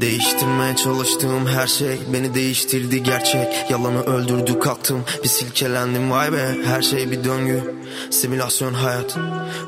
[0.00, 3.70] Değiştirmeye çalıştığım her şey beni değiştirdi gerçek.
[3.70, 6.10] Yalanı öldürdü kalktım bir silkelendim.
[6.10, 7.74] Vay be Her şey bir döngü.
[8.10, 9.16] Simülasyon hayat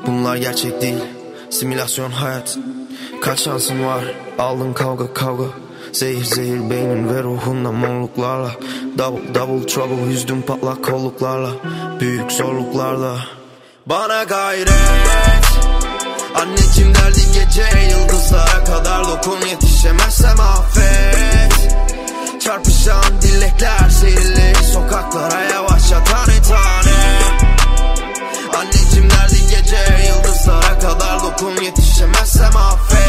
[0.07, 1.03] Bunlar gerçek değil.
[1.49, 2.57] Simülasyon hayat
[3.21, 4.03] Kaç şansın var?
[4.39, 5.45] Aldın kavga kavga
[5.93, 8.51] Zehir zehir beynin ve ruhunda morluklarla.
[8.97, 11.49] Double double trouble yüzdüm patlak kolluklarla
[11.99, 13.15] Büyük zorluklarla.
[13.85, 14.71] Bana gayret.
[16.35, 21.75] Anneciğim derdi gece yıldızlara kadar dokun yetişemezsem affet.
[22.41, 26.97] Çarpışan dilekler serilir sokaklara yavaşça tane tane
[28.59, 33.00] Anneciğim derdi gece yıldızlara kadar dokun yetişemezsem affet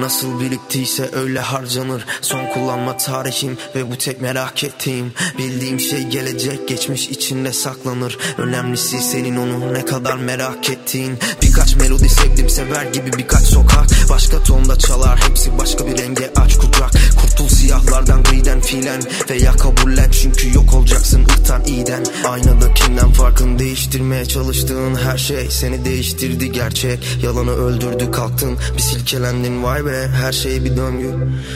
[0.00, 2.06] Nasıl biriktiyse öyle harcanır.
[2.20, 5.12] Son kullanma tarihim ve bu tek merak ettiğim.
[5.38, 8.18] Bildiğim şey gelecek geçmiş içinde saklanır.
[8.38, 11.18] Önemlisi senin onu ne kadar merak ettiğin.
[11.42, 13.86] Birkaç melodi sevdim sever gibi birkaç sokak.
[14.10, 16.90] Başka tonda çalar hepsi başka bir renge aç kucak.
[17.20, 22.04] Kurtul siyahlardan griden fiilen Veya kabullen çünkü yok olacaksın ırktan iyiden.
[22.24, 23.58] Aynadakinden farkın?
[23.58, 27.18] Değiştirmeye çalıştığın her şey Seni değiştirdi gerçek.
[27.22, 28.58] Yalanı öldürdü kalktın.
[28.76, 31.14] Bir silkelendin vay be Her şey bir döngü.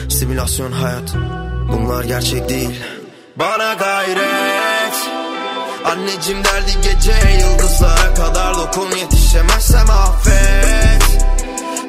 [0.09, 1.13] Simülasyon hayat
[1.73, 2.81] Bunlar gerçek değil.
[3.35, 4.95] Bana gayret
[5.85, 11.25] Anneciğim derdi gece yıldızlara kadar dokun yetişemezsem affet.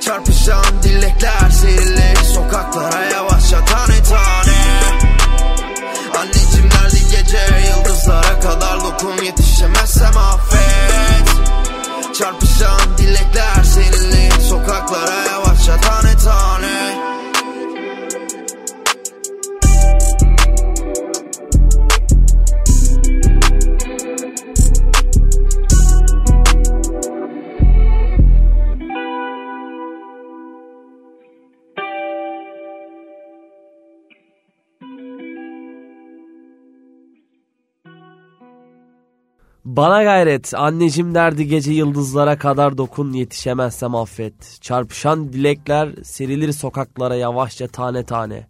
[0.05, 4.46] Çarpışan dilekler serilir sokaklara yavaşça tane tane
[39.77, 44.59] Bana gayret anneciğim derdi gece yıldızlara kadar dokun yetişemezsem affet.
[44.61, 48.47] Çarpışan dilekler serilir sokaklara yavaşça tane tane.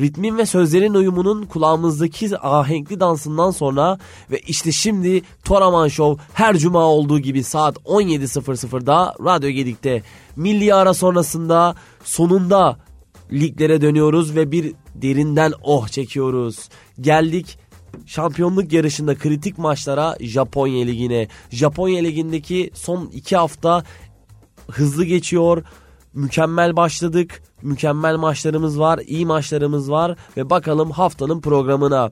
[0.00, 3.98] Ritmin ve sözlerin uyumunun kulağımızdaki ahenkli dansından sonra
[4.30, 10.02] ve işte şimdi Toraman Show her cuma olduğu gibi saat 17.00'da Radyo Gedik'te
[10.36, 12.78] milli ara sonrasında sonunda
[13.32, 16.68] liglere dönüyoruz ve bir derinden oh çekiyoruz.
[17.00, 17.58] Geldik
[18.06, 21.28] şampiyonluk yarışında kritik maçlara Japonya Ligi'ne.
[21.50, 23.84] Japonya Ligi'ndeki son iki hafta
[24.70, 25.62] hızlı geçiyor.
[26.14, 27.42] Mükemmel başladık.
[27.62, 29.00] Mükemmel maçlarımız var.
[29.06, 30.16] iyi maçlarımız var.
[30.36, 32.10] Ve bakalım haftanın programına.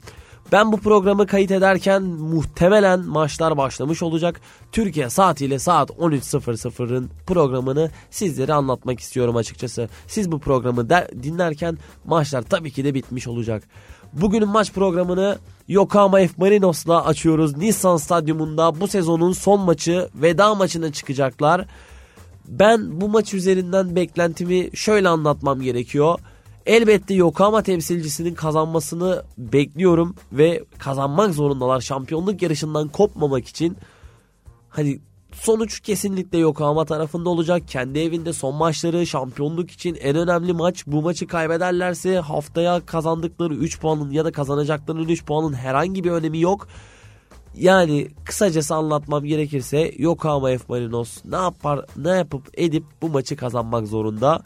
[0.53, 4.41] Ben bu programı kayıt ederken muhtemelen maçlar başlamış olacak.
[4.73, 9.89] Türkiye saatiyle saat 13.00'ın programını sizlere anlatmak istiyorum açıkçası.
[10.06, 13.62] Siz bu programı de, dinlerken maçlar tabii ki de bitmiş olacak.
[14.21, 15.39] Bugünün maç programını
[15.69, 17.57] Yokohama F Marinos'la açıyoruz.
[17.57, 21.67] Nissan Stadyumunda bu sezonun son maçı veda maçına çıkacaklar.
[22.49, 26.19] Ben bu maç üzerinden beklentimi şöyle anlatmam gerekiyor.
[26.67, 31.81] Elbette Yokohama temsilcisinin kazanmasını bekliyorum ve kazanmak zorundalar.
[31.81, 33.77] Şampiyonluk yarışından kopmamak için
[34.69, 35.01] hani
[35.41, 37.62] sonuç kesinlikle Yokohama tarafında olacak.
[37.69, 40.87] Kendi evinde son maçları şampiyonluk için en önemli maç.
[40.87, 46.41] Bu maçı kaybederlerse haftaya kazandıkları 3 puanın ya da kazanacakları 3 puanın herhangi bir önemi
[46.41, 46.69] yok.
[47.55, 53.87] Yani kısacası anlatmam gerekirse Yokohama F Marinos ne yapar ne yapıp edip bu maçı kazanmak
[53.87, 54.43] zorunda.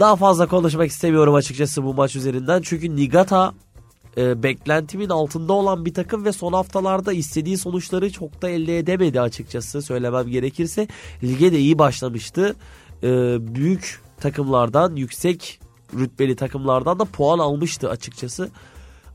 [0.00, 2.62] Daha fazla konuşmak istemiyorum açıkçası bu maç üzerinden.
[2.62, 3.52] Çünkü Nigata
[4.16, 9.20] e, beklentimin altında olan bir takım ve son haftalarda istediği sonuçları çok da elde edemedi
[9.20, 10.88] açıkçası söylemem gerekirse.
[11.22, 12.56] Lige de iyi başlamıştı.
[13.02, 13.08] E,
[13.54, 15.60] büyük takımlardan, yüksek
[15.98, 18.50] rütbeli takımlardan da puan almıştı açıkçası.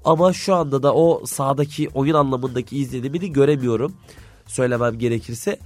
[0.06, 3.94] Ama şu anda da o sahadaki oyun anlamındaki izlenimini göremiyorum
[4.46, 5.60] söylemem gerekirse.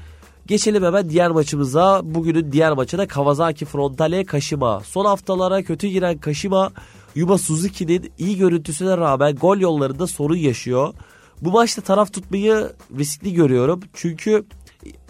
[0.48, 2.02] Geçelim hemen diğer maçımıza.
[2.04, 4.80] Bugünün diğer maçı da Kawasaki Frontale Kashima.
[4.80, 6.72] Son haftalara kötü giren Kashima
[7.16, 10.94] Yuba Suzuki'nin iyi görüntüsüne rağmen gol yollarında sorun yaşıyor.
[11.42, 13.80] Bu maçta taraf tutmayı riskli görüyorum.
[13.94, 14.46] Çünkü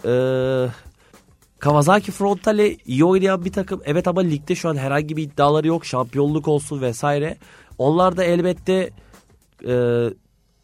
[0.04, 0.66] ee,
[1.58, 3.80] Kawasaki Frontale iyi oynayan bir takım.
[3.84, 5.84] Evet ama ligde şu an herhangi bir iddiaları yok.
[5.84, 7.36] Şampiyonluk olsun vesaire.
[7.78, 8.90] Onlar da elbette
[9.68, 10.06] e,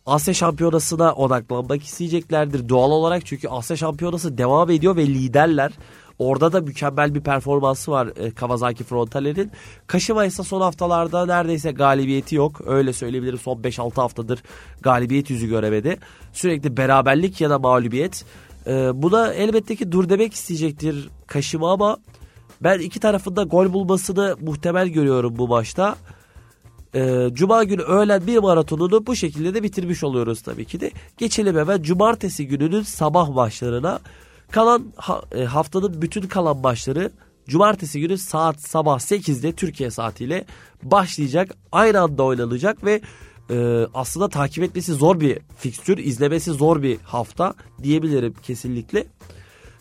[0.07, 3.27] Asya Şampiyonası'na odaklanmak isteyeceklerdir doğal olarak.
[3.27, 5.73] Çünkü Asya Şampiyonası devam ediyor ve liderler.
[6.19, 9.51] Orada da mükemmel bir performansı var e, Kawasaki Frontale'nin.
[9.87, 12.61] Kaşıma ise son haftalarda neredeyse galibiyeti yok.
[12.67, 14.43] Öyle söyleyebilirim son 5-6 haftadır
[14.81, 15.99] galibiyet yüzü göremedi.
[16.33, 18.25] Sürekli beraberlik ya da mağlubiyet.
[18.67, 21.97] E, buna elbette ki dur demek isteyecektir Kaşıma ama
[22.61, 25.97] ben iki tarafında gol bulmasını muhtemel görüyorum bu maçta.
[26.95, 30.91] Ee, Cuma günü öğlen bir maratonunu bu şekilde de bitirmiş oluyoruz tabii ki de.
[31.19, 34.01] Geçelim hemen cumartesi gününün sabah maçlarına.
[34.51, 34.93] Kalan
[35.35, 37.11] e, haftanın bütün kalan maçları
[37.49, 40.45] cumartesi günü saat sabah 8'de Türkiye saatiyle
[40.83, 41.57] başlayacak.
[41.73, 43.01] Aynı anda oynanacak ve
[43.51, 49.07] e, aslında takip etmesi zor bir fikstür, izlemesi zor bir hafta diyebilirim kesinlikle.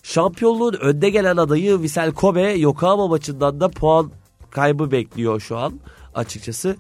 [0.04, 4.12] Şampiyonluğun önde gelen adayı Vissel Kobe Yokohama maçından da puan
[4.50, 5.80] kaybı bekliyor şu an
[6.16, 6.76] açıkçası.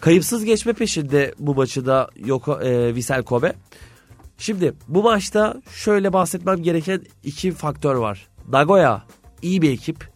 [0.00, 3.52] Kayıpsız geçme peşinde bu maçı da Yoko, e, Vissel Kobe.
[4.42, 8.28] Şimdi bu maçta şöyle bahsetmem gereken iki faktör var.
[8.48, 9.02] Nagoya
[9.42, 10.08] iyi bir ekip.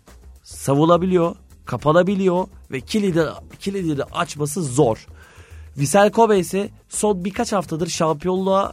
[0.43, 3.25] Savunabiliyor, kapanabiliyor ve kilidi,
[3.61, 5.07] kilidini açması zor.
[5.79, 8.73] Vissel Kobe ise son birkaç haftadır şampiyonluğa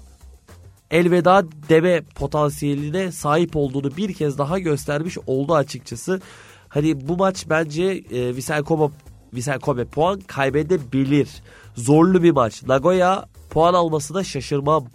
[0.91, 6.21] elveda deme potansiyeline sahip olduğunu bir kez daha göstermiş oldu açıkçası.
[6.69, 8.93] Hani bu maç bence e, Vissel Kobe,
[9.33, 11.29] Vissel Kobe puan kaybedebilir.
[11.75, 12.63] Zorlu bir maç.
[12.63, 14.87] Nagoya puan almasına şaşırmam.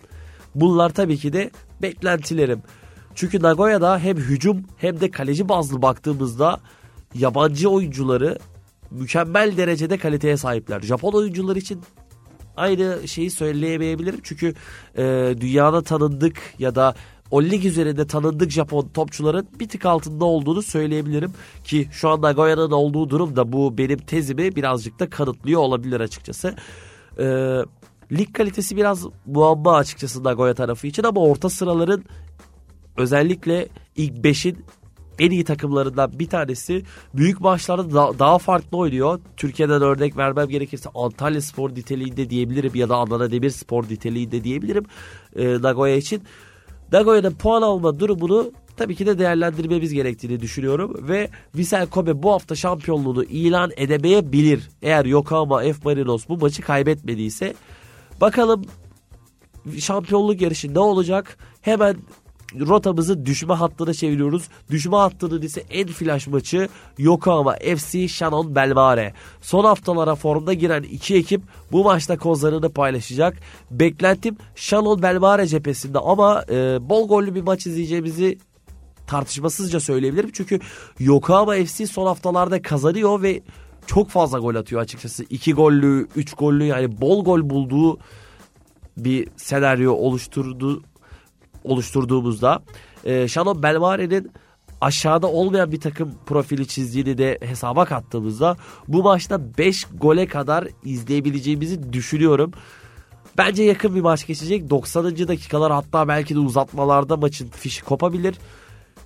[0.54, 1.50] Bunlar tabii ki de
[1.82, 2.62] beklentilerim.
[3.14, 6.60] Çünkü Nagoya'da hem hücum hem de kaleci bazlı baktığımızda
[7.14, 8.38] yabancı oyuncuları
[8.90, 10.80] mükemmel derecede kaliteye sahipler.
[10.80, 11.82] Japon oyuncular için
[12.56, 14.20] aynı şeyi söyleyemeyebilirim.
[14.22, 14.54] Çünkü
[14.96, 16.94] e, dünyada tanındık ya da
[17.30, 21.32] o lig üzerinde tanındık Japon topçuların bir tık altında olduğunu söyleyebilirim.
[21.64, 26.54] Ki şu an Nagoya'nın olduğu durum da bu benim tezimi birazcık da kanıtlıyor olabilir açıkçası.
[27.18, 27.24] E,
[28.12, 32.04] lig kalitesi biraz muamma açıkçası Nagoya tarafı için ama orta sıraların
[32.96, 34.64] özellikle ilk 5'in
[35.18, 36.82] en iyi takımlarından bir tanesi.
[37.14, 39.20] Büyük maçlarda da, daha farklı oynuyor.
[39.36, 44.84] Türkiye'den örnek vermem gerekirse Antalya Spor niteliğinde diyebilirim ya da Adana Demir Spor niteliğinde diyebilirim
[45.36, 46.22] e, Nagoya için.
[46.92, 51.08] Nagoya'nın puan alma durumunu tabii ki de değerlendirmemiz gerektiğini düşünüyorum.
[51.08, 54.68] Ve Vissel Kobe bu hafta şampiyonluğunu ilan edemeyebilir.
[54.82, 57.54] Eğer Yokohama F Marinos bu maçı kaybetmediyse.
[58.20, 58.64] Bakalım
[59.78, 61.38] şampiyonluk yarışı ne olacak?
[61.60, 61.96] Hemen
[62.54, 64.48] rotamızı düşme hattına çeviriyoruz.
[64.70, 66.68] Düşme hattının ise en flash maçı
[66.98, 69.14] Yokohama FC Shannon Belmare.
[69.40, 71.42] Son haftalara formda giren iki ekip
[71.72, 73.36] bu maçta kozlarını paylaşacak.
[73.70, 78.38] Beklentim Shannon Belmare cephesinde ama e, bol gollü bir maç izleyeceğimizi
[79.06, 80.30] tartışmasızca söyleyebilirim.
[80.32, 80.60] Çünkü
[80.98, 83.42] Yokohama FC son haftalarda kazanıyor ve
[83.88, 85.24] çok fazla gol atıyor açıkçası.
[85.30, 87.98] 2 gollü, 3 gollü yani bol gol bulduğu
[88.96, 90.82] bir senaryo oluşturdu
[91.64, 92.62] oluşturduğumuzda
[93.04, 94.32] e, Shannon Belmare'nin
[94.80, 98.56] aşağıda olmayan bir takım profili çizdiğini de hesaba kattığımızda
[98.88, 102.52] bu maçta 5 gole kadar izleyebileceğimizi düşünüyorum.
[103.38, 104.70] Bence yakın bir maç geçecek.
[104.70, 105.04] 90.
[105.28, 108.34] dakikalar hatta belki de uzatmalarda maçın fişi kopabilir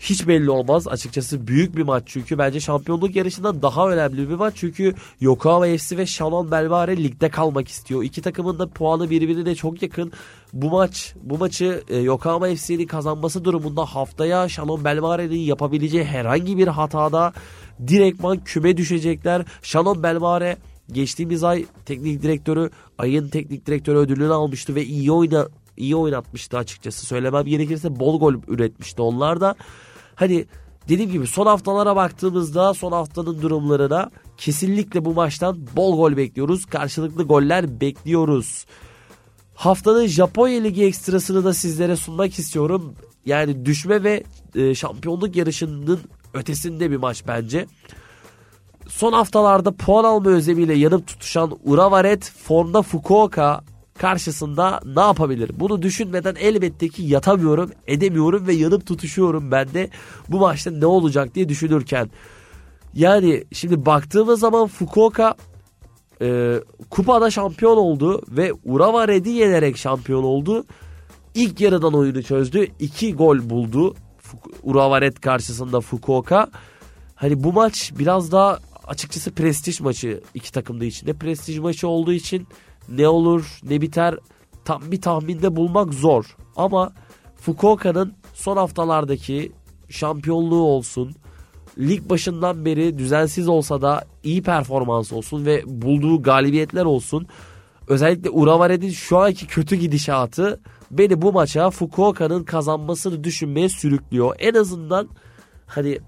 [0.03, 0.89] hiç belli olmaz.
[0.89, 4.55] Açıkçası büyük bir maç çünkü bence şampiyonluk yarışından daha önemli bir maç.
[4.57, 8.03] Çünkü Yokohama FC ve Shannon Belmare ligde kalmak istiyor.
[8.03, 10.13] İki takımın da puanı birbirine çok yakın.
[10.53, 16.69] Bu maç bu maçı e, Yokohama FC'nin kazanması durumunda haftaya Shannon Belmare'nin yapabileceği herhangi bir
[16.69, 17.33] hatada
[17.87, 19.45] direktman küme düşecekler.
[19.63, 20.57] Shannon Belmare
[20.93, 27.07] geçtiğimiz ay teknik direktörü ayın teknik direktörü ödülünü almıştı ve iyi oyna iyi oynatmıştı açıkçası.
[27.07, 29.55] Söylemem gerekirse bol gol üretmişti onlar da.
[30.15, 30.47] Hani
[30.89, 36.67] dediğim gibi son haftalara baktığımızda son haftanın durumlarına kesinlikle bu maçtan bol gol bekliyoruz.
[36.67, 38.67] Karşılıklı goller bekliyoruz.
[39.55, 42.95] Haftanın Japonya Ligi ekstrasını da sizlere sunmak istiyorum.
[43.27, 46.01] Yani düşme ve e, şampiyonluk yarışının
[46.35, 47.67] ötesinde bir maç bence.
[48.89, 53.61] Son haftalarda puan alma özlemiyle yanıp tutuşan Uravaret formda Fukuoka
[53.99, 55.51] karşısında ne yapabilir?
[55.55, 59.91] Bunu düşünmeden elbette ki yatamıyorum, edemiyorum ve yanıp tutuşuyorum ben de
[60.29, 62.11] bu maçta ne olacak diye düşünürken.
[62.95, 65.35] Yani şimdi baktığımız zaman Fukuoka
[66.23, 70.65] e, kupada şampiyon oldu ve Urawa Red'i yenerek şampiyon oldu.
[71.35, 72.67] İlk yarıdan oyunu çözdü.
[72.81, 73.95] iki gol buldu
[74.63, 76.49] Urawa Red karşısında Fukuoka.
[77.15, 81.13] Hani bu maç biraz daha açıkçası prestij maçı iki takımda içinde.
[81.13, 82.47] Prestij maçı olduğu için
[82.89, 84.17] ne olur ne biter
[84.65, 86.37] tam bir tahminde bulmak zor.
[86.57, 86.93] Ama
[87.37, 89.53] Fukuoka'nın son haftalardaki
[89.89, 91.15] şampiyonluğu olsun,
[91.79, 97.27] lig başından beri düzensiz olsa da iyi performans olsun ve bulduğu galibiyetler olsun.
[97.89, 100.61] Özellikle Uravare'nin şu anki kötü gidişatı
[100.91, 104.37] beni bu maça Fukuoka'nın kazanmasını düşünmeye sürüklüyor.
[104.39, 105.09] En azından
[105.67, 105.99] hani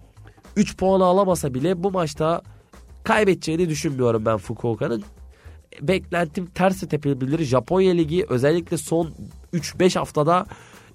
[0.56, 2.42] 3 puanı alamasa bile bu maçta
[3.04, 5.04] kaybedeceğini düşünmüyorum ben Fukuoka'nın.
[5.80, 7.44] Beklentim tersi tepebilir.
[7.44, 9.14] Japonya Ligi özellikle son
[9.52, 10.46] 3-5 haftada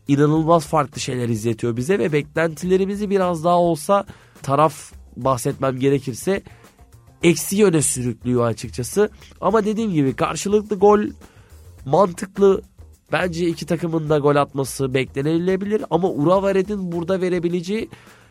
[0.07, 4.05] inanılmaz farklı şeyler izletiyor bize ve beklentilerimizi biraz daha olsa
[4.41, 6.41] taraf bahsetmem gerekirse
[7.23, 9.09] eksi yöne sürüklüyor açıkçası.
[9.41, 10.99] Ama dediğim gibi karşılıklı gol
[11.85, 12.61] mantıklı.
[13.11, 17.89] Bence iki takımın da gol atması beklenilebilir ama Uravaret'in burada verebileceği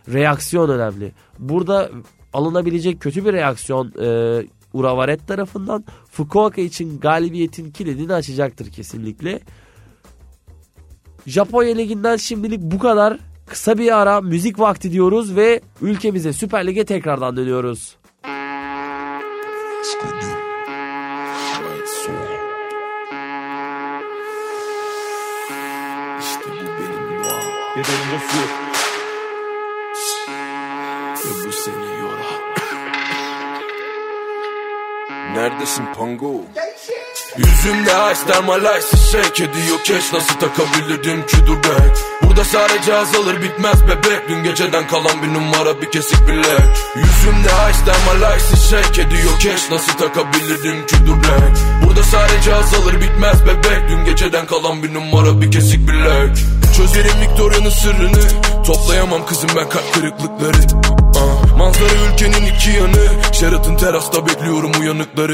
[0.09, 1.13] reaksiyon önemli.
[1.39, 1.91] Burada
[2.33, 4.47] alınabilecek kötü bir reaksiyon e,
[4.79, 9.41] Uravaret tarafından Fukuoka için galibiyetin kilidini açacaktır kesinlikle.
[11.27, 13.19] Japonya Ligi'nden şimdilik bu kadar.
[13.47, 17.97] Kısa bir ara müzik vakti diyoruz ve ülkemize Süper Lig'e tekrardan dönüyoruz.
[21.89, 22.13] Su.
[31.25, 32.68] Ve bu seni yorar.
[35.35, 36.33] Neredesin Pango?
[37.37, 39.45] Yüzümde ice ice shake.
[39.45, 41.37] Ediyor keş Nasıl takabilirim ki?
[41.47, 44.29] Dur bek Burada sadece azalır bitmez bebek.
[44.29, 46.77] Dün geceden kalan bir numara bir kesik bilek.
[46.97, 47.93] Yüzümde ice
[48.37, 49.03] ice shake.
[49.03, 50.97] Ediyor keş Nasıl takabilirim ki?
[51.07, 53.89] Dur bek Burada sadece azalır bitmez bebek.
[53.89, 56.37] Dün geceden kalan bir numara bir kesik bilek.
[56.77, 58.23] Çözerim Victoria'nın sırrını.
[58.67, 61.08] Toplayamam kızım ben kalp kırıklıkları
[61.59, 63.33] Manzara ülkenin iki yanı.
[63.33, 65.33] Sheraton terasta bekliyorum uyanıkları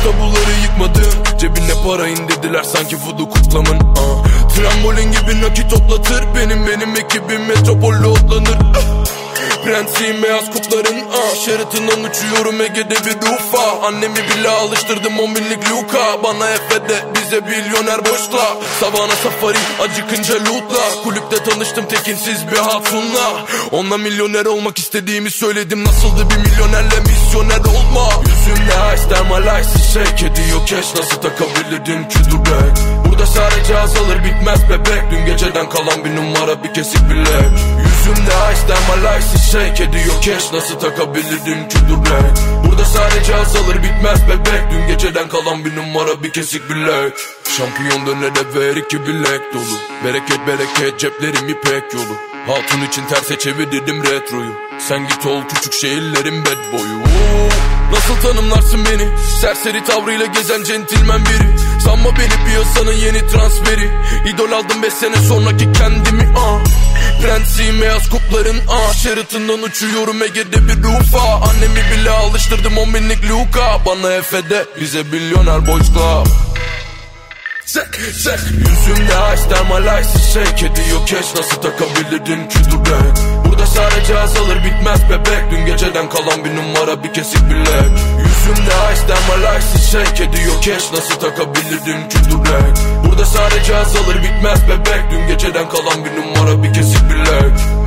[0.00, 4.48] Henüz tabuları yıkmadım Cebine para indirdiler sanki vudu kutlamın ah.
[4.54, 8.58] Trambolin gibi nakit toplatır Benim benim ekibim metropolle otlanır.
[9.64, 11.36] Prensiyim beyaz kutların ah.
[11.44, 13.86] Sheraton'dan uçuyorum Ege'de bir rufa.
[13.86, 16.22] Annemi bile alıştırdım on binlik Luka.
[16.24, 18.56] Bana Efe'de bize milyoner boşla.
[18.80, 21.02] Savana safari acıkınca lootla.
[21.04, 23.46] Kulüpte tanıştım tekinsiz bir hatunla.
[23.72, 25.84] Onunla milyoner olmak istediğimi söyledim.
[25.84, 28.10] Nasıldı bir milyonerle misyoner olma?
[28.20, 35.02] Yüzümde ice dermal ice shake ediyor cash Nasıl takabilirim bek Burada sadece azalır bitmez bebek.
[35.10, 37.52] Dün geceden kalan bir numara bir kesik bilek
[37.84, 39.84] Yüzümde ice dermal ice shake.
[39.84, 41.68] Ediyor cash Nasıl takabilirim
[42.04, 44.62] bek Burada sadece azalır bitmez bebek.
[44.70, 47.12] Dün geceden kalan bir numara bir kesik bilek
[47.56, 50.04] Şampiyon dönere ver iki bilek dolu.
[50.04, 54.52] Bereket bereket ceplerim ipek yolu Hatun için terse çevirdim retroyu.
[54.88, 57.48] Sen git ol küçük şehirlerin bad boyu Oo,
[57.92, 59.08] Nasıl tanımlarsın beni?
[59.40, 61.80] Serseri tavrıyla gezen centilmen biri.
[61.84, 63.90] Sanma beni piyasanın yeni transferi.
[64.34, 66.58] İdol aldım 5 sene sonraki kendimi ah.
[67.22, 68.94] Prensiyim beyaz kupların ah.
[68.94, 73.80] Sheraton'dan uçuyorum Ege'de bir rufa Annemi bile alıştırdım 10 binlik Luka.
[73.86, 76.49] Bana Efe'de bize milyoner boys club
[77.70, 78.40] Sek sek.
[78.50, 79.14] Yüzümde
[79.50, 85.50] dermal ice shake ediyor cash Nasıl takabilirim ki dur bek Burada sadece azalır bitmez bebek.
[85.50, 87.92] Dün geceden kalan bir numara bir kesik bilek.
[88.18, 88.72] Yüzümde
[89.08, 95.10] dermal ice shake ediyor cash Nasıl takabilirim ki dur bek Burada sadece azalır bitmez bebek.
[95.10, 97.79] Dün geceden kalan bir numara bir kesik bilek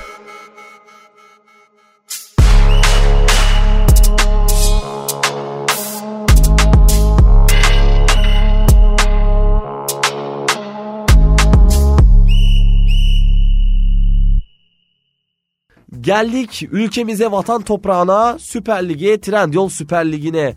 [16.04, 20.56] Geldik ülkemize vatan toprağına Süper Lig'e Trendyol Süper Ligi'ne.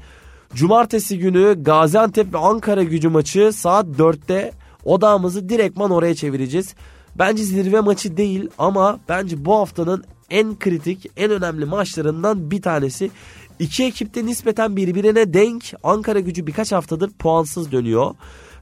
[0.55, 4.53] Cumartesi günü Gaziantep ve Ankara gücü maçı saat 4'te
[4.85, 6.75] odağımızı direktman oraya çevireceğiz.
[7.19, 13.11] Bence zirve maçı değil ama bence bu haftanın en kritik, en önemli maçlarından bir tanesi.
[13.59, 18.15] İki ekipte nispeten birbirine denk Ankara gücü birkaç haftadır puansız dönüyor.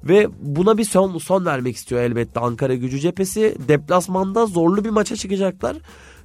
[0.05, 3.57] Ve buna bir son, son vermek istiyor elbette Ankara gücü cephesi.
[3.69, 5.77] Deplasmanda zorlu bir maça çıkacaklar.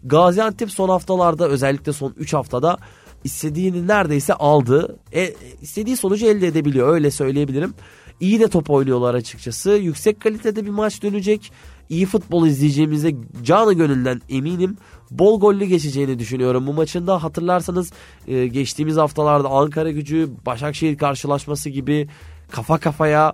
[0.04, 2.78] Gaziantep son haftalarda özellikle son 3 haftada
[3.24, 5.00] istediğini neredeyse aldı.
[5.14, 7.74] E, istediği sonucu elde edebiliyor öyle söyleyebilirim.
[8.20, 9.72] İyi de top oynuyorlar açıkçası.
[9.72, 11.52] Yüksek kalitede bir maç dönecek.
[11.90, 14.78] İyi futbol izleyeceğimize canı gönülden eminim.
[15.12, 17.24] Bol gollü geçeceğini düşünüyorum bu maçında.
[17.24, 17.92] Hatırlarsanız
[18.28, 22.08] e, geçtiğimiz haftalarda Ankara gücü Başakşehir karşılaşması gibi
[22.52, 23.34] kafa kafaya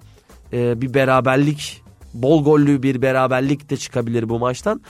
[0.53, 1.81] e, bir beraberlik
[2.13, 4.81] bol gollü bir beraberlik de çıkabilir bu maçtan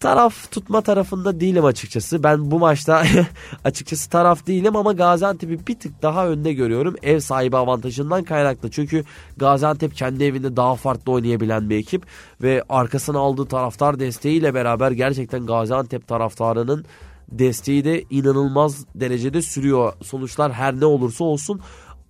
[0.00, 2.22] taraf tutma tarafında değilim açıkçası.
[2.22, 3.04] Ben bu maçta
[3.64, 6.96] açıkçası taraf değilim ama Gaziantep'i bir tık daha önde görüyorum.
[7.02, 8.70] Ev sahibi avantajından kaynaklı.
[8.70, 9.04] Çünkü
[9.36, 12.06] Gaziantep kendi evinde daha farklı oynayabilen bir ekip
[12.42, 16.84] ve arkasına aldığı taraftar desteğiyle beraber gerçekten Gaziantep taraftarının
[17.28, 19.92] desteği de inanılmaz derecede sürüyor.
[20.02, 21.60] Sonuçlar her ne olursa olsun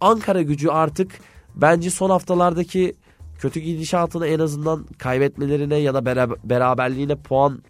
[0.01, 1.21] Ankara gücü artık
[1.55, 2.95] bence son haftalardaki
[3.39, 6.05] kötü gidişatını en azından kaybetmelerine ya da
[6.45, 7.63] beraberliğine puan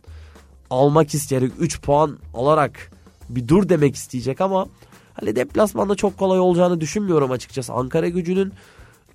[0.70, 2.90] almak isteyerek 3 puan alarak
[3.28, 4.66] bir dur demek isteyecek ama
[5.14, 7.72] hani deplasmanda çok kolay olacağını düşünmüyorum açıkçası.
[7.72, 8.52] Ankara gücünün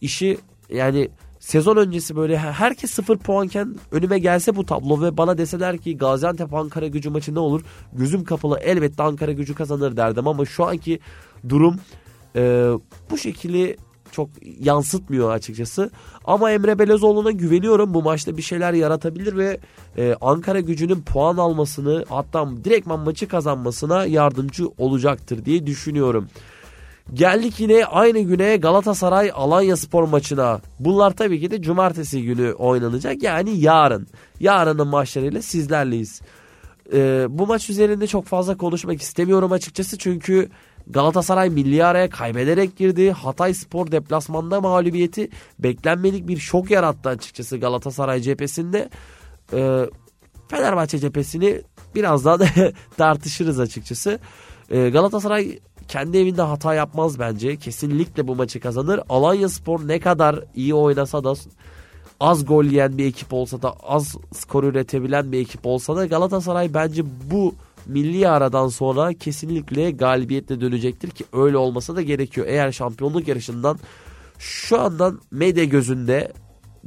[0.02, 0.38] işi
[0.70, 5.98] yani sezon öncesi böyle herkes sıfır puanken önüme gelse bu tablo ve bana deseler ki
[5.98, 7.62] Gaziantep Ankara gücü maçı ne olur?
[7.94, 11.00] Gözüm kapalı elbette Ankara gücü kazanır derdim ama şu anki
[11.50, 11.80] durum
[12.36, 12.72] e,
[13.10, 13.78] bu şekilde
[14.14, 14.30] çok
[14.60, 15.90] yansıtmıyor açıkçası.
[16.26, 17.94] Ama Emre Belezoğlu'na güveniyorum.
[17.94, 19.60] Bu maçta bir şeyler yaratabilir ve
[19.98, 26.28] e, Ankara gücünün puan almasını hatta direktman maçı kazanmasına yardımcı olacaktır diye düşünüyorum.
[27.14, 30.62] Geldik yine aynı güne Galatasaray Alanya Spor maçına.
[30.80, 34.08] Bunlar tabii ki de cumartesi günü oynanacak yani yarın.
[34.40, 36.22] Yarının maçlarıyla sizlerleyiz.
[36.94, 40.50] Ee, bu maç üzerinde çok fazla konuşmak istemiyorum açıkçası çünkü
[40.88, 43.12] Galatasaray milli araya kaybederek girdi.
[43.12, 48.90] Hatay Spor deplasmanda mağlubiyeti beklenmedik bir şok yarattı açıkçası Galatasaray cephesinde.
[49.54, 49.86] Ee,
[50.48, 51.62] Fenerbahçe cephesini
[51.96, 52.42] birazdan
[52.98, 54.20] tartışırız açıkçası.
[54.70, 57.58] Ee, Galatasaray kendi evinde hata yapmaz bence.
[57.58, 59.00] Kesinlikle bu maçı kazanır.
[59.10, 61.34] Alanya Spor ne kadar iyi oynasa da
[62.20, 66.74] az gol yiyen bir ekip olsa da az skor üretebilen bir ekip olsa da Galatasaray
[66.74, 72.48] bence bu milli aradan sonra kesinlikle galibiyetle dönecektir ki öyle olmasa da gerekiyor.
[72.50, 73.80] Eğer şampiyonluk yarışından
[74.40, 76.34] şu andan medya gözünde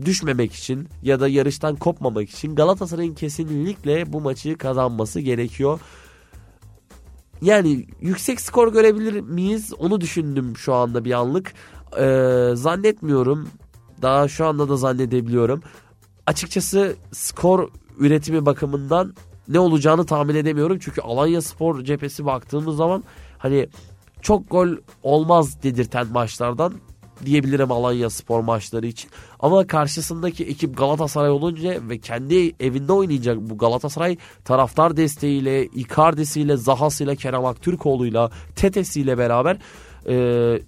[0.04, 5.80] düşmemek için ya da yarıştan kopmamak için Galatasaray'ın kesinlikle bu maçı kazanması gerekiyor.
[7.42, 9.72] Yani yüksek skor görebilir miyiz?
[9.78, 11.52] Onu düşündüm şu anda bir anlık.
[11.98, 13.48] Ee, zannetmiyorum.
[14.02, 15.62] Daha şu anda da zannedebiliyorum.
[16.26, 19.14] Açıkçası skor üretimi bakımından
[19.48, 20.78] ne olacağını tahmin edemiyorum.
[20.80, 23.04] Çünkü Alanya Spor cephesi baktığımız zaman
[23.38, 23.68] hani
[24.22, 24.68] çok gol
[25.02, 26.72] olmaz dedirten maçlardan
[27.24, 29.10] diyebilirim Alanya Spor maçları için.
[29.40, 37.14] Ama karşısındaki ekip Galatasaray olunca ve kendi evinde oynayacak bu Galatasaray taraftar desteğiyle, Icardi'siyle, Zaha'sıyla,
[37.14, 39.58] Kerem Aktürkoğlu'yla, Tetes'iyle beraber
[40.08, 40.16] e,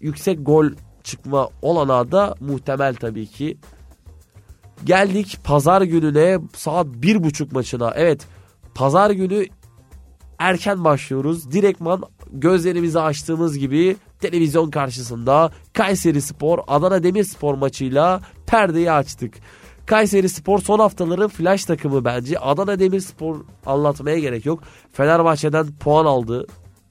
[0.00, 0.66] yüksek gol
[1.04, 3.58] çıkma olanağı da muhtemel tabii ki.
[4.84, 7.92] Geldik pazar gününe saat bir buçuk maçına.
[7.96, 8.26] Evet
[8.78, 9.46] pazar günü
[10.38, 11.52] erken başlıyoruz.
[11.52, 19.34] Direktman gözlerimizi açtığımız gibi televizyon karşısında Kayseri Spor Adana Demirspor maçıyla perdeyi açtık.
[19.86, 22.38] Kayseri Spor son haftaların flash takımı bence.
[22.38, 23.36] Adana Demirspor
[23.66, 24.62] anlatmaya gerek yok.
[24.92, 26.46] Fenerbahçe'den puan aldı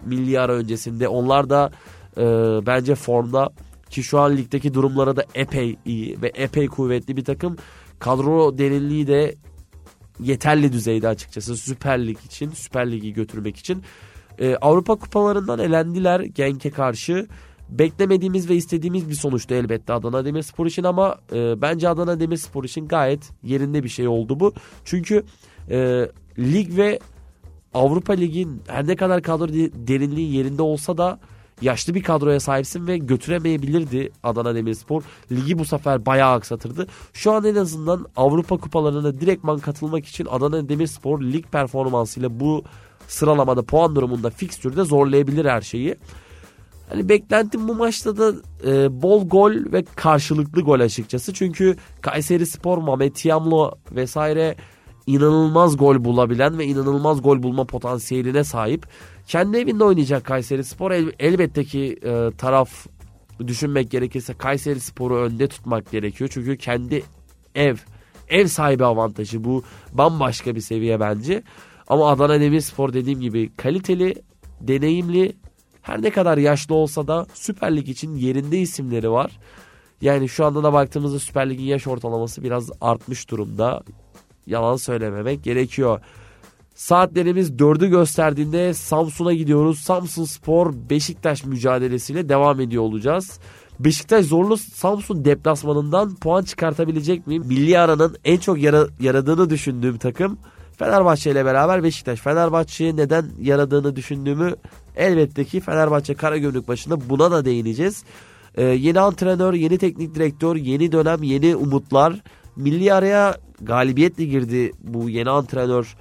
[0.05, 1.07] milli ara öncesinde.
[1.07, 1.71] Onlar da
[2.17, 2.23] e,
[2.65, 3.49] bence formda
[3.89, 7.57] ki şu an ligdeki durumlara da epey iyi ve epey kuvvetli bir takım.
[7.99, 9.35] Kadro derinliği de
[10.19, 13.83] yeterli düzeyde açıkçası Süper Lig için, Süper Lig'i götürmek için.
[14.39, 17.27] Ee, Avrupa kupalarından elendiler Genk'e karşı.
[17.69, 22.87] Beklemediğimiz ve istediğimiz bir sonuçtu elbette Adana Demirspor için ama e, bence Adana Demirspor için
[22.87, 24.53] gayet yerinde bir şey oldu bu.
[24.85, 25.23] Çünkü
[25.69, 26.07] e,
[26.39, 26.99] lig ve
[27.73, 29.47] Avrupa Ligi'nin her ne kadar kadro
[29.87, 31.19] derinliği yerinde olsa da
[31.61, 35.03] yaşlı bir kadroya sahipsin ve götüremeyebilirdi Adana Demirspor.
[35.31, 36.87] Ligi bu sefer bayağı aksatırdı.
[37.13, 42.63] Şu an en azından Avrupa kupalarına direktman katılmak için Adana Demirspor lig performansıyla bu
[43.07, 45.95] sıralamada puan durumunda fikstürde zorlayabilir her şeyi.
[46.89, 48.33] Hani beklentim bu maçta da
[48.65, 51.33] e, bol gol ve karşılıklı gol açıkçası.
[51.33, 54.55] Çünkü Kayseri Spor, Mehmet Yamlo vesaire
[55.07, 58.87] inanılmaz gol bulabilen ve inanılmaz gol bulma potansiyeline sahip.
[59.27, 62.87] Kendi evinde oynayacak Kayseri Spor El, elbette ki e, taraf
[63.47, 66.29] düşünmek gerekirse Kayseri Spor'u önde tutmak gerekiyor.
[66.33, 67.03] Çünkü kendi
[67.55, 67.75] ev
[68.29, 71.43] ev sahibi avantajı bu bambaşka bir seviye bence.
[71.87, 74.15] Ama Adana Demirspor dediğim gibi kaliteli,
[74.61, 75.33] deneyimli,
[75.81, 79.39] her ne kadar yaşlı olsa da Süper Lig için yerinde isimleri var.
[80.01, 83.83] Yani şu anda da baktığımızda Süper Lig'in yaş ortalaması biraz artmış durumda.
[84.47, 85.99] Yalan söylememek gerekiyor.
[86.75, 89.79] Saatlerimiz 4'ü gösterdiğinde Samsun'a gidiyoruz.
[89.79, 93.39] Samsun Spor Beşiktaş mücadelesiyle devam ediyor olacağız.
[93.79, 97.39] Beşiktaş zorlu Samsun deplasmanından puan çıkartabilecek mi?
[97.39, 100.37] Milli aranın en çok yara, yaradığını düşündüğüm takım
[100.77, 102.19] Fenerbahçe ile beraber Beşiktaş.
[102.19, 104.55] Fenerbahçe'ye neden yaradığını düşündüğümü
[104.95, 108.03] elbette ki Fenerbahçe Karagümrük başında buna da değineceğiz.
[108.55, 112.21] Ee, yeni antrenör, yeni teknik direktör, yeni dönem, yeni umutlar.
[112.55, 115.95] Milli araya galibiyetle girdi bu yeni antrenör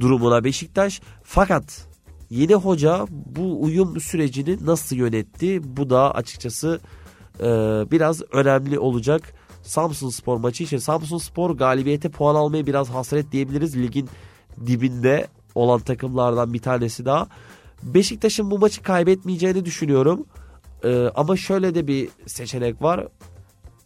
[0.00, 1.00] durumuna Beşiktaş.
[1.22, 1.86] Fakat
[2.30, 5.76] yeni hoca bu uyum sürecini nasıl yönetti?
[5.76, 6.80] Bu da açıkçası
[7.40, 7.44] e,
[7.90, 9.34] biraz önemli olacak.
[9.62, 13.76] Samsun Spor maçı için Samsun Spor galibiyete puan almaya biraz hasret diyebiliriz.
[13.76, 14.08] Ligin
[14.66, 17.28] dibinde olan takımlardan bir tanesi daha.
[17.82, 20.26] Beşiktaş'ın bu maçı kaybetmeyeceğini düşünüyorum.
[20.84, 23.08] Ee, ama şöyle de bir seçenek var.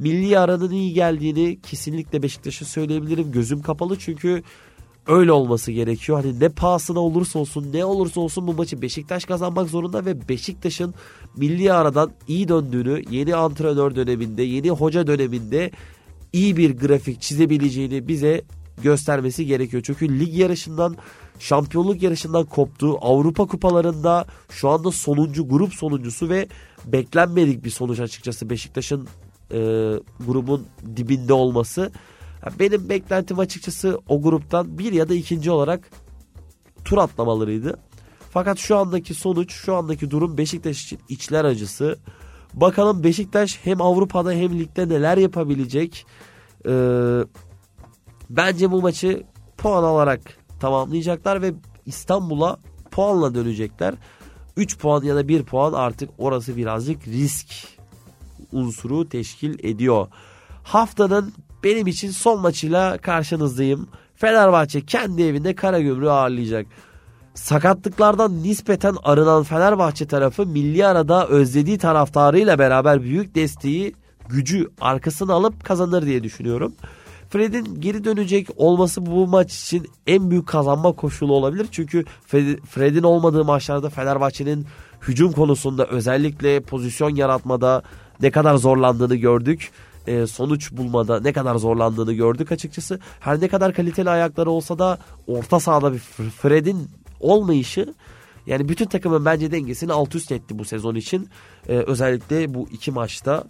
[0.03, 3.33] Milli aranın iyi geldiğini kesinlikle Beşiktaş'a söyleyebilirim.
[3.33, 4.43] Gözüm kapalı çünkü
[5.07, 6.25] öyle olması gerekiyor.
[6.25, 10.95] Hani ne pahasına olursa olsun ne olursa olsun bu maçı Beşiktaş kazanmak zorunda ve Beşiktaş'ın
[11.37, 15.71] milli aradan iyi döndüğünü yeni antrenör döneminde yeni hoca döneminde
[16.33, 18.43] iyi bir grafik çizebileceğini bize
[18.83, 19.83] göstermesi gerekiyor.
[19.87, 20.97] Çünkü lig yarışından
[21.39, 22.99] şampiyonluk yarışından koptu.
[23.01, 26.49] Avrupa kupalarında şu anda sonuncu grup sonuncusu ve
[26.87, 29.09] beklenmedik bir sonuç açıkçası Beşiktaş'ın
[29.53, 29.59] e,
[30.27, 31.93] grubun dibinde olması.
[32.59, 35.91] Benim beklentim açıkçası o gruptan bir ya da ikinci olarak
[36.85, 37.79] tur atlamalarıydı.
[38.31, 41.99] Fakat şu andaki sonuç, şu andaki durum Beşiktaş için içler acısı.
[42.55, 46.07] Bakalım Beşiktaş hem Avrupa'da hem ligde neler yapabilecek.
[46.67, 47.21] Ee,
[48.31, 49.23] bence bu maçı
[49.59, 50.21] puan alarak
[50.61, 51.53] tamamlayacaklar ve
[51.87, 52.59] İstanbul'a
[52.91, 53.95] puanla dönecekler.
[54.57, 57.47] 3 puan ya da 1 puan artık orası birazcık risk
[58.53, 60.09] unsuru teşkil ediyor.
[60.63, 61.33] Haftanın
[61.65, 63.89] benim için son maçıyla karşınızdayım.
[64.15, 66.67] Fenerbahçe kendi evinde Karagümrük'ü ağırlayacak.
[67.35, 73.95] Sakatlıklardan nispeten arınan Fenerbahçe tarafı milli arada özlediği taraftarıyla beraber büyük desteği,
[74.29, 76.75] gücü arkasına alıp kazanır diye düşünüyorum.
[77.33, 81.67] Fred'in geri dönecek olması bu maç için en büyük kazanma koşulu olabilir.
[81.71, 82.05] Çünkü
[82.71, 84.67] Fred'in olmadığı maçlarda Fenerbahçe'nin
[85.09, 87.83] hücum konusunda özellikle pozisyon yaratmada
[88.23, 89.71] ne kadar zorlandığını gördük.
[90.07, 93.01] E, sonuç bulmada ne kadar zorlandığını gördük açıkçası.
[93.21, 96.89] Her ne kadar kaliteli ayakları olsa da orta sahada bir Fred'in
[97.21, 97.95] olmayışı
[98.47, 101.29] yani bütün takımın bence dengesini alt üst etti bu sezon için.
[101.69, 103.45] E, özellikle bu iki maçta.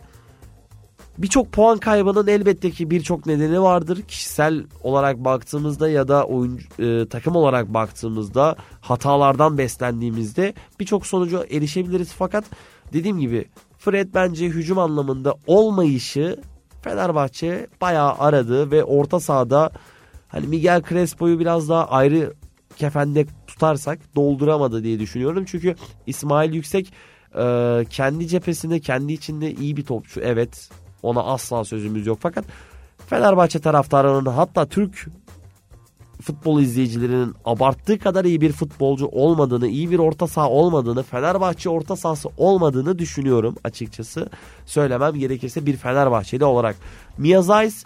[1.19, 4.03] Birçok puan kaybının elbette ki birçok nedeni vardır.
[4.03, 12.13] Kişisel olarak baktığımızda ya da oyuncu, e, takım olarak baktığımızda hatalardan beslendiğimizde birçok sonuca erişebiliriz.
[12.13, 12.45] Fakat
[12.93, 13.45] dediğim gibi
[13.85, 16.41] Fred bence hücum anlamında olmayışı
[16.83, 19.71] Fenerbahçe bayağı aradı ve orta sahada
[20.29, 22.35] hani Miguel Crespo'yu biraz daha ayrı
[22.77, 25.45] kefende tutarsak dolduramadı diye düşünüyorum.
[25.45, 25.75] Çünkü
[26.07, 26.93] İsmail Yüksek
[27.39, 30.21] e, kendi cephesinde kendi içinde iyi bir topçu.
[30.21, 30.69] Evet
[31.03, 32.45] ona asla sözümüz yok fakat
[33.07, 35.07] Fenerbahçe taraftarlarının hatta Türk
[36.23, 41.97] futbol izleyicilerinin abarttığı kadar iyi bir futbolcu olmadığını, iyi bir orta saha olmadığını, Fenerbahçe orta
[41.97, 44.29] sahası olmadığını düşünüyorum açıkçası.
[44.67, 46.77] Söylemem gerekirse bir Fenerbahçeli olarak.
[47.19, 47.85] Miyazais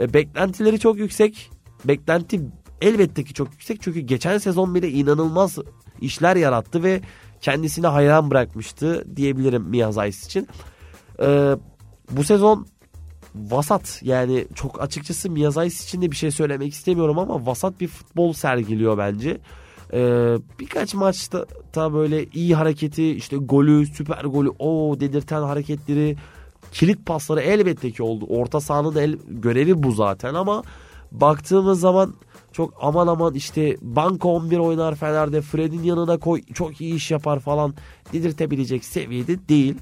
[0.00, 1.50] e, beklentileri çok yüksek.
[1.84, 2.40] Beklenti
[2.80, 5.58] elbette ki çok yüksek çünkü geçen sezon bile inanılmaz
[6.00, 7.00] işler yarattı ve
[7.40, 10.48] kendisini hayran bırakmıştı diyebilirim Miyazais için.
[11.20, 11.56] Ee,
[12.10, 12.66] bu sezon
[13.50, 18.32] vasat yani çok açıkçası Miyazais için de bir şey söylemek istemiyorum ama vasat bir futbol
[18.32, 19.38] sergiliyor bence.
[19.92, 26.16] Ee, birkaç maçta da böyle iyi hareketi işte golü süper golü o dedirten hareketleri
[26.72, 28.26] kilit pasları elbette ki oldu.
[28.28, 30.62] Orta sahanın el, görevi bu zaten ama
[31.12, 32.14] baktığımız zaman
[32.52, 37.40] çok aman aman işte banka 11 oynar Fener'de Fred'in yanına koy çok iyi iş yapar
[37.40, 37.74] falan
[38.12, 39.74] dedirtebilecek seviyede değil.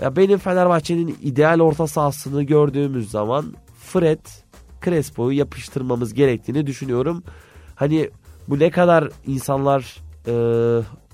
[0.00, 4.26] Ya benim Fenerbahçe'nin ideal orta sahasını gördüğümüz zaman Fred,
[4.84, 7.22] Crespo'yu yapıştırmamız gerektiğini düşünüyorum.
[7.74, 8.10] Hani
[8.48, 10.34] bu ne kadar insanlar e,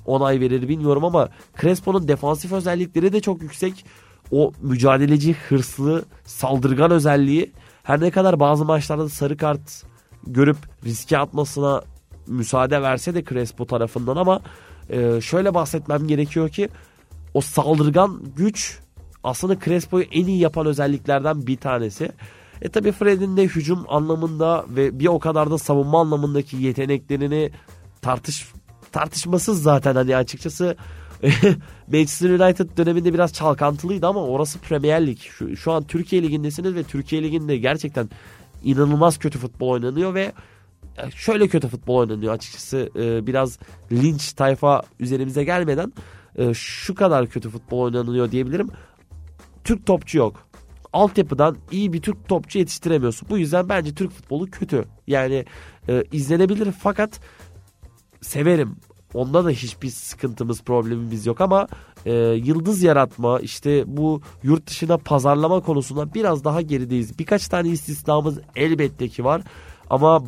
[0.07, 1.29] onay verir bilmiyorum ama
[1.61, 3.85] Crespo'nun defansif özellikleri de çok yüksek.
[4.31, 9.85] O mücadeleci, hırslı, saldırgan özelliği her ne kadar bazı maçlarda sarı kart
[10.27, 11.83] görüp riske atmasına
[12.27, 14.41] müsaade verse de Crespo tarafından ama
[14.91, 16.69] e, şöyle bahsetmem gerekiyor ki
[17.37, 18.79] o saldırgan güç
[19.25, 22.09] aslında Crespo'yu en iyi yapan özelliklerden bir tanesi.
[22.63, 27.51] E tabi Fred'in de hücum anlamında ve bir o kadar da savunma anlamındaki yeteneklerini
[28.03, 28.49] tartış
[28.93, 30.77] tartışmasız zaten hani açıkçası
[31.93, 35.19] Manchester United döneminde biraz çalkantılıydı ama orası Premier Lig.
[35.19, 38.11] Şu, şu an Türkiye Ligi'ndesiniz ve Türkiye Ligi'nde gerçekten
[38.65, 40.33] inanılmaz kötü futbol oynanıyor ve
[41.15, 43.59] şöyle kötü futbol oynanıyor açıkçası e, biraz
[43.93, 45.93] linç tayfa üzerimize gelmeden
[46.39, 48.69] e, şu kadar kötü futbol oynanıyor diyebilirim.
[49.65, 50.47] Türk topçu yok.
[50.93, 53.29] Altyapıdan iyi bir Türk topçu yetiştiremiyorsun.
[53.31, 54.85] Bu yüzden bence Türk futbolu kötü.
[55.07, 55.45] Yani
[55.89, 57.21] e, izlenebilir fakat
[58.21, 58.77] severim.
[59.15, 61.69] Onda da hiçbir sıkıntımız, problemimiz yok ama
[62.07, 67.19] e, yıldız yaratma, işte bu yurt dışına pazarlama konusunda biraz daha gerideyiz.
[67.19, 69.43] Birkaç tane istisnamız elbette ki var
[69.91, 70.25] ama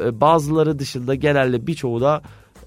[0.00, 2.22] e, bazıları dışında genelde birçoğu da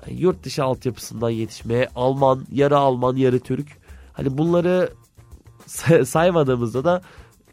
[0.09, 3.67] yurt dışı altyapısından yetişmeye Alman, yarı Alman, yarı Türk.
[4.13, 4.93] Hani bunları
[6.05, 7.01] saymadığımızda da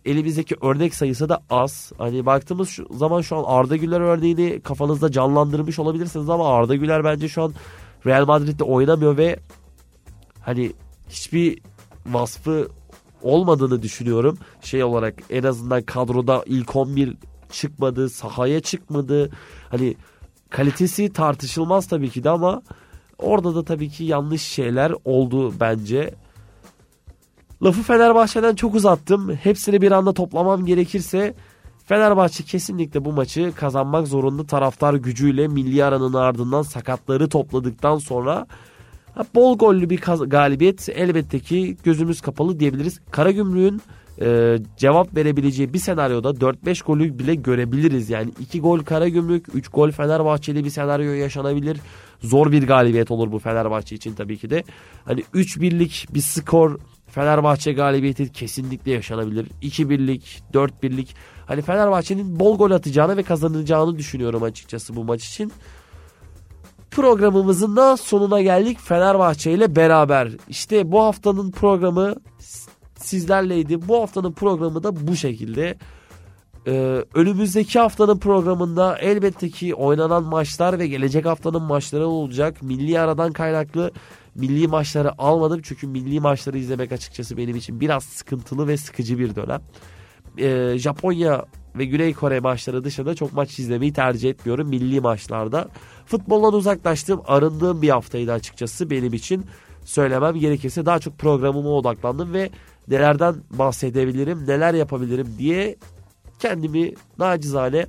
[0.05, 1.93] elimizdeki örnek sayısı da az.
[1.99, 7.05] Hani baktığımız şu zaman şu an Arda Güler örneğini kafanızda canlandırmış olabilirsiniz ama Arda Güler
[7.05, 7.55] bence şu an
[8.07, 9.39] Real Madrid'de oynamıyor ve
[10.41, 10.73] hani
[11.09, 11.59] hiçbir
[12.07, 12.69] vasfı
[13.23, 14.39] olmadığını düşünüyorum.
[14.61, 17.17] Şey olarak en azından kadroda ilk 11
[17.51, 19.31] çıkmadı, sahaya çıkmadı.
[19.71, 19.97] Hani
[20.53, 22.63] kalitesi tartışılmaz tabii ki de ama
[23.19, 26.15] orada da tabii ki yanlış şeyler oldu bence.
[27.63, 29.35] Lafı Fenerbahçe'den çok uzattım.
[29.35, 31.35] Hepsini bir anda toplamam gerekirse
[31.87, 38.47] Fenerbahçe kesinlikle bu maçı kazanmak zorunda taraftar gücüyle milli aranın ardından sakatları topladıktan sonra
[39.35, 43.01] bol gollü bir galibiyet elbette ki gözümüz kapalı diyebiliriz.
[43.11, 43.83] Karagümrük'ün
[44.23, 48.11] e, cevap verebileceği bir senaryoda 4-5 golü bile görebiliriz.
[48.11, 51.81] Yani 2 gol Karagümrük, 3 gol Fenerbahçeli bir senaryo yaşanabilir.
[52.21, 54.65] Zor bir galibiyet olur bu Fenerbahçe için tabii ki de.
[55.05, 59.47] Hani 3-1'lik bir skor Fenerbahçe galibiyeti kesinlikle yaşanabilir.
[59.63, 61.15] 2-1'lik, 4-1'lik.
[61.47, 65.53] Hani Fenerbahçe'nin bol gol atacağını ve kazanacağını düşünüyorum açıkçası bu maç için.
[66.91, 70.29] Programımızın da sonuna geldik Fenerbahçe ile beraber.
[70.49, 72.15] İşte bu haftanın programı
[73.05, 73.89] sizlerleydi.
[73.89, 75.79] Bu haftanın programı da bu şekilde.
[76.67, 82.63] Ee, önümüzdeki haftanın programında elbette ki oynanan maçlar ve gelecek haftanın maçları olacak.
[82.63, 83.91] Milli aradan kaynaklı
[84.35, 85.61] milli maçları almadım.
[85.65, 89.61] Çünkü milli maçları izlemek açıkçası benim için biraz sıkıntılı ve sıkıcı bir dönem.
[90.39, 91.45] Ee, Japonya
[91.77, 95.69] ve Güney Kore maçları dışında çok maç izlemeyi tercih etmiyorum milli maçlarda.
[96.07, 99.47] Futboldan uzaklaştığım, arındığım bir haftaydı açıkçası benim için.
[99.85, 102.51] Söylemem gerekirse daha çok programıma odaklandım ve
[102.89, 105.77] nelerden bahsedebilirim, neler yapabilirim diye
[106.39, 107.87] kendimi nacizane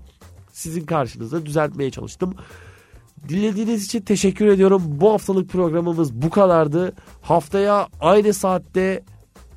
[0.52, 2.36] sizin karşınızda düzeltmeye çalıştım.
[3.30, 4.82] Dinlediğiniz için teşekkür ediyorum.
[4.86, 6.94] Bu haftalık programımız bu kadardı.
[7.22, 9.04] Haftaya aynı saatte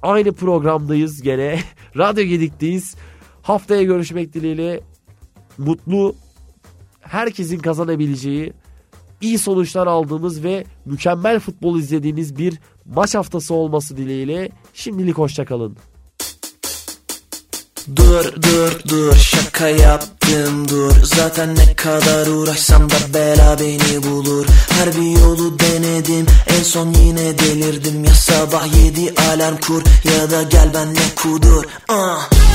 [0.03, 1.61] aynı programdayız gene.
[1.97, 2.97] Radyo Gedik'teyiz.
[3.43, 4.81] Haftaya görüşmek dileğiyle
[5.59, 6.15] mutlu,
[7.01, 8.53] herkesin kazanabileceği,
[9.21, 15.77] iyi sonuçlar aldığımız ve mükemmel futbol izlediğiniz bir maç haftası olması dileğiyle şimdilik hoşçakalın.
[17.97, 24.93] Dur dur dur şaka yaptım dur Zaten ne kadar uğraşsam da bela beni bulur Her
[24.93, 30.75] bir yolu denedim en son yine delirdim Ya sabah yedi alarm kur ya da gel
[30.75, 32.46] benle kudur uh.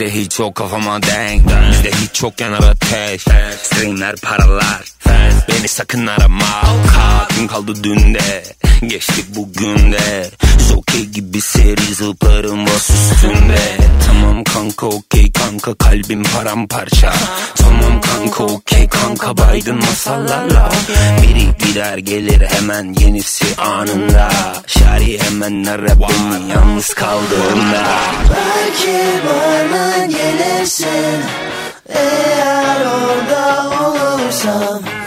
[0.00, 1.42] Sizde hiç yok kafama denk.
[1.70, 3.22] Bizde hiç yok yanar ateş
[3.62, 4.82] Streamler paralar
[5.48, 6.62] Beni sakın arama.
[6.94, 8.44] Kalbim kaldı dünde
[8.86, 10.30] Geçtik bugün de.
[10.68, 13.60] Jockey gibi seri zıplarım bas üstünde.
[14.06, 17.12] Tamam kanka okey kanka kalbim paramparça.
[17.54, 20.70] Tamam kanka okey kanka baydın masallarla.
[21.22, 24.30] Biri gider gelir hemen yenisi anında.
[24.66, 27.84] Şari hemen ara beni yalnız kaldığında.
[28.30, 31.24] Belki bana gelirsin
[31.88, 34.99] Eğer orada olursam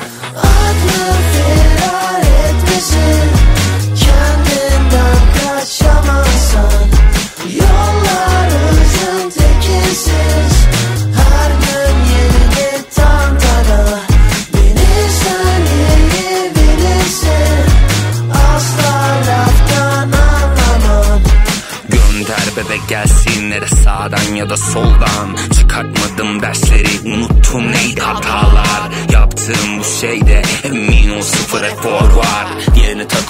[27.06, 28.91] unuttum neydi hatalar.
[29.12, 32.23] Yaptığım bu şeyde emin ol sıfır efor var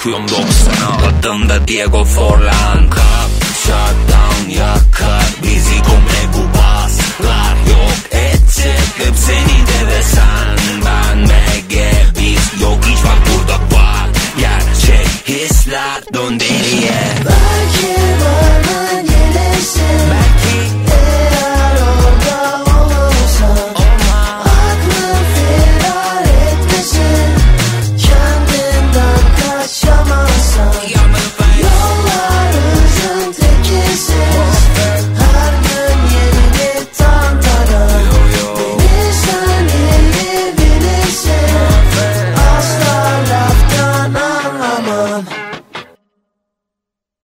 [0.06, 3.30] Yeni takıyorum 90'a adım da Diego Forlan Kap
[3.62, 8.88] shutdown yakar bizi komple bu baslar Yok edecek.
[8.98, 11.76] Hep seni de ve sen ben BG
[12.20, 12.78] biz yok.
[12.86, 16.02] Hiç bak burada var Gerçek hisler.
[16.14, 17.00] Dön deliye.
[17.24, 18.23] Belki